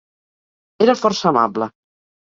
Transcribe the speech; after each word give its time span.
Era 0.87 0.97
força 1.03 1.31
amable. 1.35 1.71